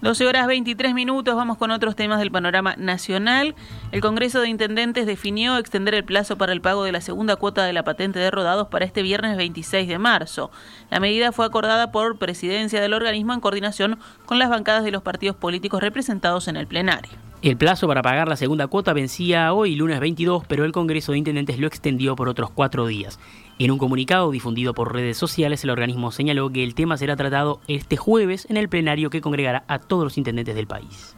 12 0.00 0.28
horas 0.28 0.46
23 0.46 0.94
minutos, 0.94 1.34
vamos 1.34 1.58
con 1.58 1.72
otros 1.72 1.96
temas 1.96 2.20
del 2.20 2.30
panorama 2.30 2.76
nacional. 2.76 3.56
El 3.90 4.02
Congreso 4.02 4.40
de 4.40 4.48
Intendentes 4.48 5.06
definió 5.06 5.58
extender 5.58 5.96
el 5.96 6.04
plazo 6.04 6.38
para 6.38 6.52
el 6.52 6.60
pago 6.60 6.84
de 6.84 6.92
la 6.92 7.00
segunda 7.00 7.34
cuota 7.34 7.64
de 7.64 7.72
la 7.72 7.82
patente 7.82 8.20
de 8.20 8.30
rodados 8.30 8.68
para 8.68 8.84
este 8.84 9.02
viernes 9.02 9.36
26 9.36 9.88
de 9.88 9.98
marzo. 9.98 10.52
La 10.88 11.00
medida 11.00 11.32
fue 11.32 11.46
acordada 11.46 11.90
por 11.90 12.16
presidencia 12.16 12.80
del 12.80 12.94
organismo 12.94 13.32
en 13.32 13.40
coordinación 13.40 13.98
con 14.24 14.38
las 14.38 14.50
bancadas 14.50 14.84
de 14.84 14.92
los 14.92 14.99
partidos 15.02 15.36
políticos 15.36 15.80
representados 15.80 16.48
en 16.48 16.56
el 16.56 16.66
plenario. 16.66 17.10
El 17.42 17.56
plazo 17.56 17.88
para 17.88 18.02
pagar 18.02 18.28
la 18.28 18.36
segunda 18.36 18.66
cuota 18.66 18.92
vencía 18.92 19.54
hoy, 19.54 19.74
lunes 19.74 19.98
22, 19.98 20.44
pero 20.46 20.66
el 20.66 20.72
Congreso 20.72 21.12
de 21.12 21.18
Intendentes 21.18 21.58
lo 21.58 21.66
extendió 21.66 22.14
por 22.14 22.28
otros 22.28 22.50
cuatro 22.50 22.86
días. 22.86 23.18
En 23.58 23.70
un 23.70 23.78
comunicado 23.78 24.30
difundido 24.30 24.74
por 24.74 24.92
redes 24.92 25.16
sociales, 25.16 25.64
el 25.64 25.70
organismo 25.70 26.12
señaló 26.12 26.50
que 26.50 26.62
el 26.62 26.74
tema 26.74 26.98
será 26.98 27.16
tratado 27.16 27.60
este 27.66 27.96
jueves 27.96 28.46
en 28.50 28.58
el 28.58 28.68
plenario 28.68 29.08
que 29.08 29.22
congregará 29.22 29.64
a 29.68 29.78
todos 29.78 30.04
los 30.04 30.18
intendentes 30.18 30.54
del 30.54 30.66
país. 30.66 31.16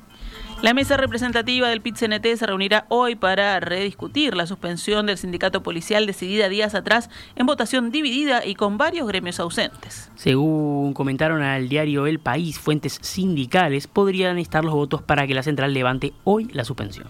La 0.62 0.74
mesa 0.74 0.96
representativa 0.96 1.68
del 1.68 1.80
PIT-CNT 1.80 2.36
se 2.36 2.46
reunirá 2.46 2.86
hoy 2.88 3.16
para 3.16 3.58
rediscutir 3.58 4.36
la 4.36 4.46
suspensión 4.46 5.06
del 5.06 5.18
sindicato 5.18 5.64
policial 5.64 6.06
decidida 6.06 6.48
días 6.48 6.76
atrás 6.76 7.10
en 7.34 7.46
votación 7.46 7.90
dividida 7.90 8.46
y 8.46 8.54
con 8.54 8.78
varios 8.78 9.08
gremios 9.08 9.40
ausentes. 9.40 10.12
Según 10.14 10.94
comentaron 10.94 11.42
al 11.42 11.68
diario 11.68 12.06
El 12.06 12.20
País, 12.20 12.60
fuentes 12.60 13.00
sindicales 13.02 13.88
podrían 13.88 14.38
estar 14.38 14.64
los 14.64 14.72
votos 14.72 15.02
para 15.02 15.26
que 15.26 15.34
la 15.34 15.42
central 15.42 15.74
levante 15.74 16.12
hoy 16.22 16.48
la 16.52 16.64
suspensión. 16.64 17.08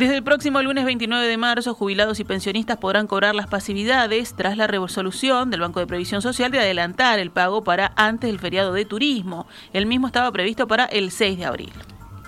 Desde 0.00 0.16
el 0.16 0.22
próximo 0.22 0.62
lunes 0.62 0.86
29 0.86 1.28
de 1.28 1.36
marzo, 1.36 1.74
jubilados 1.74 2.20
y 2.20 2.24
pensionistas 2.24 2.78
podrán 2.78 3.06
cobrar 3.06 3.34
las 3.34 3.48
pasividades 3.48 4.32
tras 4.34 4.56
la 4.56 4.66
resolución 4.66 5.50
del 5.50 5.60
Banco 5.60 5.78
de 5.78 5.86
Previsión 5.86 6.22
Social 6.22 6.50
de 6.50 6.58
adelantar 6.58 7.18
el 7.18 7.30
pago 7.30 7.62
para 7.64 7.92
antes 7.96 8.30
del 8.30 8.38
feriado 8.38 8.72
de 8.72 8.86
turismo. 8.86 9.46
El 9.74 9.84
mismo 9.84 10.06
estaba 10.06 10.32
previsto 10.32 10.66
para 10.66 10.86
el 10.86 11.10
6 11.10 11.36
de 11.36 11.44
abril. 11.44 11.72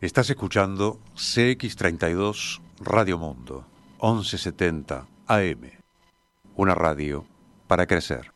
Estás 0.07 0.31
escuchando 0.31 1.01
CX32 1.17 2.61
Radio 2.81 3.19
Mundo, 3.19 3.67
1170 4.01 5.07
AM, 5.27 5.71
una 6.55 6.75
radio 6.75 7.27
para 7.67 7.87
crecer. 7.87 8.36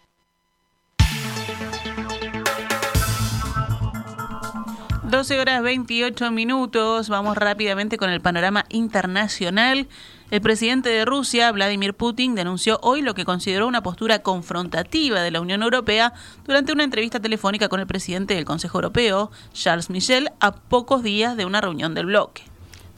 12 5.11 5.40
horas 5.40 5.61
28 5.64 6.31
minutos. 6.31 7.09
Vamos 7.09 7.37
rápidamente 7.37 7.97
con 7.97 8.11
el 8.11 8.21
panorama 8.21 8.64
internacional. 8.69 9.88
El 10.31 10.40
presidente 10.40 10.88
de 10.88 11.05
Rusia, 11.05 11.50
Vladimir 11.50 11.95
Putin, 11.95 12.37
denunció 12.37 12.79
hoy 12.81 13.02
lo 13.02 13.14
que 13.14 13.25
consideró 13.25 13.67
una 13.67 13.83
postura 13.83 14.21
confrontativa 14.21 15.21
de 15.21 15.33
la 15.33 15.40
Unión 15.40 15.64
Europea 15.64 16.12
durante 16.47 16.73
una 16.73 16.85
entrevista 16.85 17.19
telefónica 17.19 17.69
con 17.69 17.81
el 17.81 17.88
presidente 17.88 18.35
del 18.35 18.45
Consejo 18.45 18.79
Europeo, 18.79 19.33
Charles 19.52 19.90
Michel, 19.90 20.31
a 20.38 20.52
pocos 20.52 21.02
días 21.02 21.37
de 21.37 21.45
una 21.45 21.61
reunión 21.61 21.93
del 21.93 22.07
bloque. 22.07 22.45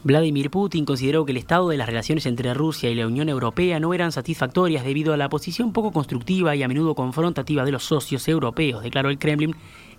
Vladimir 0.04 0.50
Putin 0.50 0.84
consideró 0.84 1.24
que 1.24 1.30
el 1.30 1.38
estado 1.38 1.68
de 1.68 1.76
las 1.76 1.86
relaciones 1.86 2.26
entre 2.26 2.52
Rusia 2.54 2.90
y 2.90 2.96
la 2.96 3.06
Unión 3.06 3.28
Europea 3.28 3.78
no 3.78 3.94
eran 3.94 4.10
satisfactorias 4.10 4.84
debido 4.84 5.14
a 5.14 5.16
la 5.16 5.28
posición 5.28 5.72
poco 5.72 5.92
constructiva 5.92 6.56
y 6.56 6.62
a 6.64 6.68
menudo 6.68 6.96
confrontativa 6.96 7.64
de 7.64 7.70
los 7.70 7.84
socios 7.84 8.26
europeos, 8.26 8.82
declaró 8.82 9.10
el 9.10 9.18
Kremlin 9.20 9.54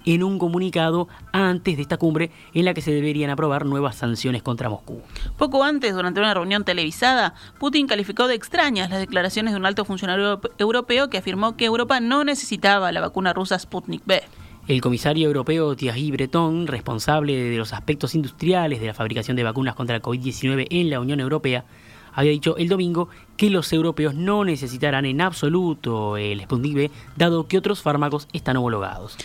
en 0.06 0.24
un 0.24 0.40
comunicado 0.40 1.08
antes 1.32 1.76
de 1.76 1.82
esta 1.82 1.98
cumbre 1.98 2.32
en 2.54 2.66
la 2.66 2.74
que 2.74 2.82
se 2.82 2.92
deberían 2.94 3.30
aprobar 3.30 3.66
nuevas 3.66 3.96
sanciones 3.96 4.44
contra 4.44 4.70
Moscú. 4.70 5.02
Poco 5.38 5.64
antes, 5.64 5.94
durante 5.94 6.20
una 6.20 6.34
reunión 6.34 6.64
televisada, 6.64 7.34
Putin 7.60 7.88
calificó 7.88 8.28
de 8.28 8.36
extrañas 8.36 8.90
las 8.90 9.00
declaraciones 9.00 9.54
de 9.54 9.60
un 9.60 9.66
alto 9.66 9.86
funcionario 9.86 10.42
europeo 10.58 11.10
que 11.10 11.18
afirmó 11.18 11.56
que 11.58 11.66
Europa 11.66 12.00
no 12.00 12.24
necesitaba 12.24 12.92
la 12.92 13.02
vacuna 13.02 13.34
rusa 13.34 13.58
Sputnik 13.58 14.04
B. 14.06 14.22
El 14.66 14.80
comisario 14.80 15.28
europeo 15.28 15.76
Thierry 15.76 16.12
Breton, 16.12 16.68
responsable 16.68 17.36
de 17.36 17.58
los 17.58 17.74
aspectos 17.74 18.16
industriales 18.16 18.80
de 18.80 18.88
la 18.88 18.94
fabricación 18.94 19.36
de 19.36 19.44
vacunas 19.44 19.76
contra 19.76 19.98
el 19.98 20.02
COVID-19 20.02 20.68
en 20.70 20.90
la 20.90 21.02
Unión 21.02 21.20
Europea, 21.20 21.66
había 22.14 22.32
dicho 22.32 22.56
el 22.58 22.70
domingo 22.70 23.10
que 23.36 23.50
los 23.50 23.74
europeos 23.74 24.14
no 24.14 24.46
necesitarán 24.46 25.06
en 25.06 25.20
absoluto 25.20 26.16
el 26.16 26.42
Sputnik 26.42 26.76
B, 26.76 26.92
dado 27.18 27.48
que 27.48 27.58
otros 27.58 27.82
fármacos 27.82 28.28
están 28.34 28.56
homologados. 28.56 29.18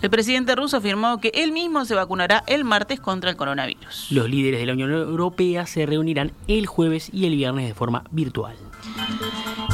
El 0.00 0.10
presidente 0.10 0.54
ruso 0.54 0.76
afirmó 0.76 1.20
que 1.20 1.32
él 1.34 1.50
mismo 1.50 1.84
se 1.84 1.94
vacunará 1.94 2.44
el 2.46 2.64
martes 2.64 3.00
contra 3.00 3.30
el 3.30 3.36
coronavirus. 3.36 4.08
Los 4.10 4.30
líderes 4.30 4.60
de 4.60 4.66
la 4.66 4.74
Unión 4.74 4.92
Europea 4.92 5.66
se 5.66 5.86
reunirán 5.86 6.32
el 6.46 6.66
jueves 6.66 7.10
y 7.12 7.26
el 7.26 7.34
viernes 7.34 7.66
de 7.66 7.74
forma 7.74 8.04
virtual. 8.12 8.54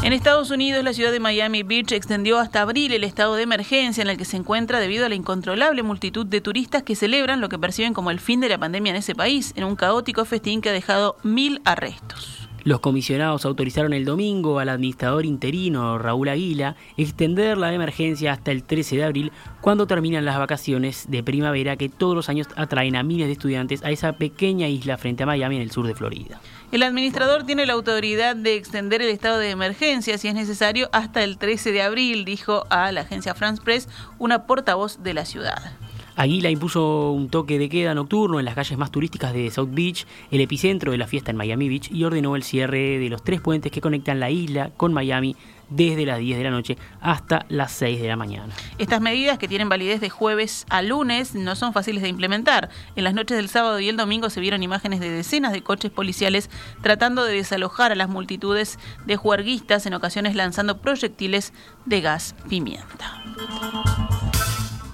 En 0.02 0.12
Estados 0.12 0.50
Unidos, 0.50 0.84
la 0.84 0.92
ciudad 0.92 1.12
de 1.12 1.20
Miami 1.20 1.62
Beach 1.62 1.92
extendió 1.92 2.38
hasta 2.38 2.62
abril 2.62 2.92
el 2.92 3.04
estado 3.04 3.36
de 3.36 3.42
emergencia 3.42 4.02
en 4.02 4.08
el 4.08 4.16
que 4.16 4.24
se 4.24 4.36
encuentra 4.36 4.80
debido 4.80 5.06
a 5.06 5.08
la 5.08 5.14
incontrolable 5.14 5.82
multitud 5.82 6.26
de 6.26 6.40
turistas 6.40 6.82
que 6.82 6.96
celebran 6.96 7.40
lo 7.40 7.48
que 7.48 7.58
perciben 7.58 7.94
como 7.94 8.10
el 8.10 8.20
fin 8.20 8.40
de 8.40 8.48
la 8.48 8.58
pandemia 8.58 8.90
en 8.90 8.96
ese 8.96 9.14
país, 9.14 9.52
en 9.56 9.64
un 9.64 9.76
caótico 9.76 10.24
festín 10.24 10.60
que 10.60 10.70
ha 10.70 10.72
dejado 10.72 11.16
mil 11.22 11.60
arrestos. 11.64 12.43
Los 12.64 12.80
comisionados 12.80 13.44
autorizaron 13.44 13.92
el 13.92 14.06
domingo 14.06 14.58
al 14.58 14.70
administrador 14.70 15.26
interino 15.26 15.98
Raúl 15.98 16.30
Aguila 16.30 16.76
extender 16.96 17.58
la 17.58 17.74
emergencia 17.74 18.32
hasta 18.32 18.52
el 18.52 18.64
13 18.64 18.96
de 18.96 19.04
abril, 19.04 19.32
cuando 19.60 19.86
terminan 19.86 20.24
las 20.24 20.38
vacaciones 20.38 21.04
de 21.10 21.22
primavera 21.22 21.76
que 21.76 21.90
todos 21.90 22.16
los 22.16 22.30
años 22.30 22.46
atraen 22.56 22.96
a 22.96 23.02
miles 23.02 23.26
de 23.26 23.34
estudiantes 23.34 23.84
a 23.84 23.90
esa 23.90 24.14
pequeña 24.14 24.66
isla 24.66 24.96
frente 24.96 25.24
a 25.24 25.26
Miami 25.26 25.56
en 25.56 25.62
el 25.62 25.72
sur 25.72 25.86
de 25.86 25.94
Florida. 25.94 26.40
El 26.72 26.82
administrador 26.82 27.44
tiene 27.44 27.66
la 27.66 27.74
autoridad 27.74 28.34
de 28.34 28.54
extender 28.54 29.02
el 29.02 29.10
estado 29.10 29.38
de 29.38 29.50
emergencia, 29.50 30.16
si 30.16 30.28
es 30.28 30.34
necesario, 30.34 30.88
hasta 30.92 31.22
el 31.22 31.36
13 31.36 31.70
de 31.70 31.82
abril, 31.82 32.24
dijo 32.24 32.64
a 32.70 32.90
la 32.92 33.02
agencia 33.02 33.34
France 33.34 33.60
Press 33.62 33.90
una 34.18 34.46
portavoz 34.46 35.02
de 35.02 35.12
la 35.12 35.26
ciudad. 35.26 35.76
Aguila 36.16 36.48
impuso 36.48 37.10
un 37.10 37.28
toque 37.28 37.58
de 37.58 37.68
queda 37.68 37.94
nocturno 37.94 38.38
en 38.38 38.44
las 38.44 38.54
calles 38.54 38.78
más 38.78 38.90
turísticas 38.90 39.32
de 39.32 39.50
South 39.50 39.70
Beach, 39.72 40.06
el 40.30 40.40
epicentro 40.40 40.92
de 40.92 40.98
la 40.98 41.06
fiesta 41.06 41.30
en 41.30 41.36
Miami 41.36 41.68
Beach, 41.68 41.90
y 41.90 42.04
ordenó 42.04 42.36
el 42.36 42.44
cierre 42.44 42.98
de 42.98 43.08
los 43.08 43.24
tres 43.24 43.40
puentes 43.40 43.72
que 43.72 43.80
conectan 43.80 44.20
la 44.20 44.30
isla 44.30 44.70
con 44.76 44.92
Miami 44.92 45.34
desde 45.70 46.06
las 46.06 46.18
10 46.18 46.38
de 46.38 46.44
la 46.44 46.50
noche 46.50 46.78
hasta 47.00 47.46
las 47.48 47.72
6 47.72 48.00
de 48.00 48.08
la 48.08 48.16
mañana. 48.16 48.52
Estas 48.78 49.00
medidas, 49.00 49.38
que 49.38 49.48
tienen 49.48 49.68
validez 49.68 50.00
de 50.00 50.10
jueves 50.10 50.66
a 50.68 50.82
lunes, 50.82 51.34
no 51.34 51.56
son 51.56 51.72
fáciles 51.72 52.02
de 52.02 52.08
implementar. 52.08 52.70
En 52.96 53.04
las 53.04 53.14
noches 53.14 53.36
del 53.36 53.48
sábado 53.48 53.80
y 53.80 53.88
el 53.88 53.96
domingo 53.96 54.30
se 54.30 54.40
vieron 54.40 54.62
imágenes 54.62 55.00
de 55.00 55.10
decenas 55.10 55.52
de 55.52 55.62
coches 55.62 55.90
policiales 55.90 56.50
tratando 56.82 57.24
de 57.24 57.34
desalojar 57.34 57.92
a 57.92 57.96
las 57.96 58.08
multitudes 58.08 58.78
de 59.06 59.16
juerguistas, 59.16 59.86
en 59.86 59.94
ocasiones 59.94 60.34
lanzando 60.34 60.78
proyectiles 60.78 61.52
de 61.86 62.00
gas 62.00 62.34
pimienta. 62.48 63.22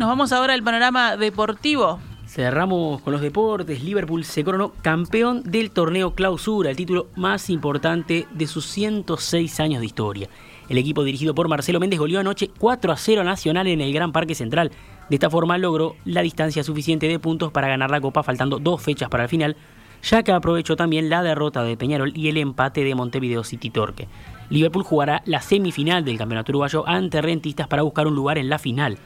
Nos 0.00 0.08
vamos 0.08 0.32
ahora 0.32 0.54
al 0.54 0.62
panorama 0.62 1.18
deportivo. 1.18 2.00
Cerramos 2.26 3.02
con 3.02 3.12
los 3.12 3.20
deportes. 3.20 3.84
Liverpool 3.84 4.24
se 4.24 4.42
coronó 4.42 4.72
campeón 4.80 5.42
del 5.42 5.72
torneo 5.72 6.14
Clausura, 6.14 6.70
el 6.70 6.76
título 6.76 7.08
más 7.16 7.50
importante 7.50 8.26
de 8.32 8.46
sus 8.46 8.64
106 8.64 9.60
años 9.60 9.80
de 9.80 9.84
historia. 9.84 10.30
El 10.70 10.78
equipo 10.78 11.04
dirigido 11.04 11.34
por 11.34 11.48
Marcelo 11.48 11.80
Méndez 11.80 11.98
goleó 11.98 12.18
anoche 12.18 12.48
4 12.58 12.92
a 12.92 12.96
0 12.96 13.24
Nacional 13.24 13.66
en 13.66 13.82
el 13.82 13.92
Gran 13.92 14.10
Parque 14.10 14.34
Central. 14.34 14.70
De 15.10 15.16
esta 15.16 15.28
forma 15.28 15.58
logró 15.58 15.96
la 16.06 16.22
distancia 16.22 16.64
suficiente 16.64 17.06
de 17.06 17.18
puntos 17.18 17.52
para 17.52 17.68
ganar 17.68 17.90
la 17.90 18.00
Copa 18.00 18.22
faltando 18.22 18.58
dos 18.58 18.80
fechas 18.80 19.10
para 19.10 19.24
el 19.24 19.28
final, 19.28 19.54
ya 20.02 20.22
que 20.22 20.32
aprovechó 20.32 20.76
también 20.76 21.10
la 21.10 21.22
derrota 21.22 21.62
de 21.62 21.76
Peñarol 21.76 22.16
y 22.16 22.30
el 22.30 22.38
empate 22.38 22.84
de 22.84 22.94
Montevideo 22.94 23.44
City 23.44 23.68
Torque. 23.68 24.08
Liverpool 24.48 24.82
jugará 24.82 25.20
la 25.26 25.42
semifinal 25.42 26.06
del 26.06 26.16
Campeonato 26.16 26.52
Uruguayo 26.52 26.88
ante 26.88 27.20
Rentistas 27.20 27.68
para 27.68 27.82
buscar 27.82 28.06
un 28.06 28.14
lugar 28.14 28.38
en 28.38 28.48
la 28.48 28.58
final. 28.58 28.96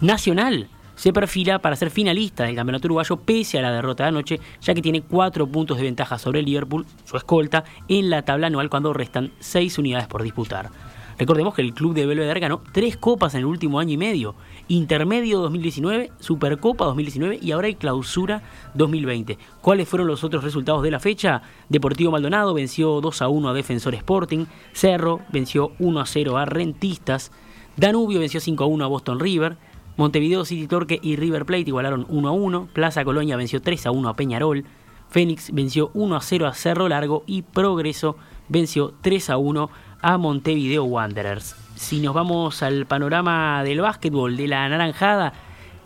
Nacional 0.00 0.68
se 0.94 1.12
perfila 1.12 1.58
para 1.58 1.76
ser 1.76 1.90
finalista 1.90 2.44
del 2.44 2.54
campeonato 2.54 2.86
uruguayo 2.86 3.16
pese 3.16 3.58
a 3.58 3.62
la 3.62 3.72
derrota 3.72 4.04
de 4.04 4.08
anoche, 4.08 4.40
ya 4.60 4.74
que 4.74 4.82
tiene 4.82 5.02
cuatro 5.02 5.46
puntos 5.46 5.76
de 5.76 5.84
ventaja 5.84 6.18
sobre 6.18 6.40
el 6.40 6.46
Liverpool, 6.46 6.86
su 7.04 7.16
escolta, 7.16 7.64
en 7.88 8.10
la 8.10 8.22
tabla 8.22 8.46
anual 8.46 8.70
cuando 8.70 8.92
restan 8.92 9.32
seis 9.40 9.78
unidades 9.78 10.06
por 10.06 10.22
disputar. 10.22 10.70
Recordemos 11.18 11.54
que 11.54 11.62
el 11.62 11.74
club 11.74 11.94
de 11.94 12.06
Belvedere 12.06 12.40
ganó 12.40 12.60
tres 12.72 12.96
copas 12.96 13.34
en 13.34 13.40
el 13.40 13.46
último 13.46 13.78
año 13.78 13.92
y 13.92 13.96
medio, 13.96 14.34
Intermedio 14.66 15.38
2019, 15.40 16.10
Supercopa 16.18 16.86
2019 16.86 17.38
y 17.40 17.52
ahora 17.52 17.68
hay 17.68 17.76
Clausura 17.76 18.42
2020. 18.74 19.38
¿Cuáles 19.60 19.88
fueron 19.88 20.08
los 20.08 20.24
otros 20.24 20.42
resultados 20.42 20.82
de 20.82 20.90
la 20.90 20.98
fecha? 20.98 21.42
Deportivo 21.68 22.10
Maldonado 22.10 22.52
venció 22.52 23.00
2 23.00 23.22
a 23.22 23.28
1 23.28 23.48
a 23.48 23.54
Defensor 23.54 23.94
Sporting, 23.94 24.46
Cerro 24.72 25.20
venció 25.32 25.72
1 25.78 26.00
a 26.00 26.06
0 26.06 26.36
a 26.36 26.46
Rentistas, 26.46 27.30
Danubio 27.76 28.18
venció 28.18 28.40
5 28.40 28.64
a 28.64 28.66
1 28.66 28.84
a 28.84 28.88
Boston 28.88 29.20
River, 29.20 29.56
Montevideo 29.96 30.44
City 30.44 30.66
Torque 30.66 30.98
y 31.00 31.16
River 31.16 31.44
Plate 31.44 31.68
igualaron 31.68 32.06
1 32.08 32.28
a 32.28 32.32
1. 32.32 32.68
Plaza 32.72 33.04
Colonia 33.04 33.36
venció 33.36 33.62
3 33.62 33.86
a 33.86 33.90
1 33.92 34.08
a 34.08 34.14
Peñarol. 34.14 34.64
Fénix 35.08 35.52
venció 35.52 35.90
1 35.94 36.16
a 36.16 36.20
0 36.20 36.46
a 36.48 36.54
Cerro 36.54 36.88
Largo 36.88 37.22
y 37.26 37.42
Progreso 37.42 38.16
venció 38.48 38.94
3 39.02 39.30
a 39.30 39.36
1 39.36 39.70
a 40.02 40.18
Montevideo 40.18 40.84
Wanderers. 40.84 41.54
Si 41.76 42.00
nos 42.00 42.14
vamos 42.14 42.62
al 42.62 42.86
panorama 42.86 43.62
del 43.62 43.80
básquetbol 43.80 44.36
de 44.36 44.48
la 44.48 44.68
naranjada, 44.68 45.32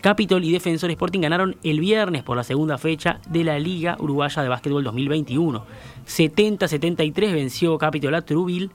Capitol 0.01 0.45
y 0.45 0.53
Defensor 0.53 0.91
Sporting 0.91 1.21
ganaron 1.21 1.57
el 1.63 1.81
viernes 1.81 2.23
por 2.23 2.37
la 2.37 2.45
segunda 2.45 2.79
fecha 2.79 3.21
de 3.29 3.45
la 3.45 3.59
Liga 3.59 3.97
Uruguaya 3.99 4.43
de 4.43 4.49
Básquetbol 4.49 4.85
2021. 4.85 5.65
70-73 6.07 7.33
venció 7.33 7.77
Capitol 7.79 8.15
a 8.15 8.23
Truville. 8.23 8.71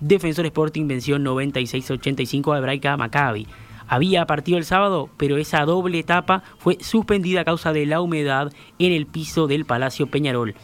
Defensor 0.00 0.46
Sporting 0.46 0.86
venció 0.86 1.18
96-85 1.18 2.54
a 2.54 2.58
Hebraica 2.58 2.96
Maccabi. 2.96 3.46
Había 3.88 4.26
partido 4.26 4.58
el 4.58 4.64
sábado, 4.64 5.08
pero 5.16 5.38
esa 5.38 5.64
doble 5.64 5.98
etapa 5.98 6.42
fue 6.58 6.76
suspendida 6.80 7.40
a 7.40 7.44
causa 7.44 7.72
de 7.72 7.86
la 7.86 8.02
humedad 8.02 8.52
en 8.78 8.92
el 8.92 9.06
piso 9.06 9.46
del 9.46 9.64
Palacio 9.64 10.06
Peñarol. 10.06 10.54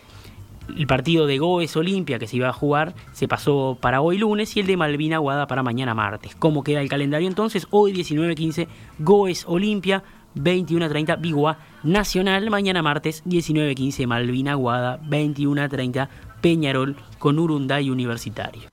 El 0.76 0.87
partido 0.87 1.26
de 1.26 1.38
Goes 1.38 1.76
Olimpia 1.76 2.19
que 2.19 2.26
se 2.26 2.37
iba 2.37 2.49
a 2.49 2.52
jugar 2.52 2.95
se 3.12 3.28
pasó 3.28 3.78
para 3.81 4.00
hoy 4.00 4.19
lunes 4.19 4.57
y 4.57 4.61
el 4.61 4.66
de 4.66 4.76
Malvina 4.76 5.19
Guada 5.19 5.47
para 5.47 5.62
mañana 5.62 5.95
martes. 5.95 6.35
¿Cómo 6.37 6.62
queda 6.62 6.81
el 6.81 6.88
calendario 6.88 7.28
entonces? 7.28 7.66
Hoy 7.71 7.93
19.15 7.93 8.69
Goes 8.99 9.45
Olimpia, 9.47 10.02
21.30 10.37 11.21
Bigua 11.21 11.59
Nacional, 11.83 12.50
mañana 12.50 12.83
martes 12.83 13.25
19.15 13.25 14.07
Malvina 14.07 14.54
Guada, 14.54 15.00
21.30 15.02 16.09
Peñarol 16.40 16.97
con 17.19 17.38
Urunday 17.38 17.90
Universitario. 17.90 18.69